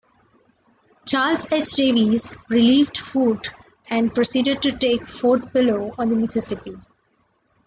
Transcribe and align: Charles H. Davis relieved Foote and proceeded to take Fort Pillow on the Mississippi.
Charles 1.05 1.45
H. 1.51 1.73
Davis 1.73 2.35
relieved 2.49 2.97
Foote 2.97 3.51
and 3.87 4.11
proceeded 4.11 4.63
to 4.63 4.71
take 4.71 5.05
Fort 5.05 5.53
Pillow 5.53 5.93
on 5.95 6.09
the 6.09 6.15
Mississippi. 6.15 6.75